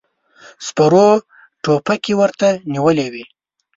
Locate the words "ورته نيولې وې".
2.19-3.23